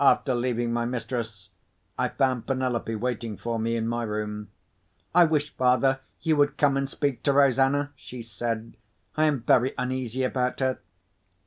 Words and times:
After 0.00 0.34
leaving 0.34 0.72
my 0.72 0.86
mistress, 0.86 1.50
I 1.98 2.08
found 2.08 2.46
Penelope 2.46 2.94
waiting 2.94 3.36
for 3.36 3.58
me 3.58 3.76
in 3.76 3.86
my 3.86 4.02
room. 4.02 4.48
"I 5.14 5.24
wish, 5.26 5.54
father, 5.58 6.00
you 6.22 6.36
would 6.36 6.56
come 6.56 6.78
and 6.78 6.88
speak 6.88 7.22
to 7.24 7.34
Rosanna," 7.34 7.92
she 7.94 8.22
said. 8.22 8.78
"I 9.14 9.24
am 9.26 9.42
very 9.42 9.74
uneasy 9.76 10.22
about 10.22 10.60
her." 10.60 10.78